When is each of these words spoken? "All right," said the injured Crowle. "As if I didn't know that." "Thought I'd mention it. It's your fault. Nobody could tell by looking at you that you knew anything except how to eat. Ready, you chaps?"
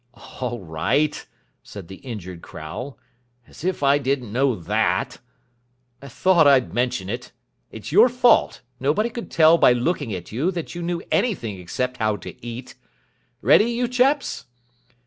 "All 0.15 0.61
right," 0.61 1.23
said 1.61 1.87
the 1.87 1.97
injured 1.97 2.41
Crowle. 2.41 2.97
"As 3.47 3.63
if 3.63 3.83
I 3.83 3.99
didn't 3.99 4.33
know 4.33 4.55
that." 4.55 5.19
"Thought 6.01 6.47
I'd 6.47 6.73
mention 6.73 7.07
it. 7.07 7.31
It's 7.71 7.91
your 7.91 8.09
fault. 8.09 8.61
Nobody 8.79 9.11
could 9.11 9.29
tell 9.29 9.59
by 9.59 9.73
looking 9.73 10.11
at 10.11 10.31
you 10.31 10.49
that 10.53 10.73
you 10.73 10.81
knew 10.81 11.03
anything 11.11 11.59
except 11.59 11.97
how 11.97 12.15
to 12.15 12.43
eat. 12.43 12.73
Ready, 13.43 13.69
you 13.69 13.87
chaps?" 13.87 14.45